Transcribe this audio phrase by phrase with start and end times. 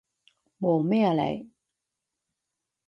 [0.61, 1.51] 望咩啊你？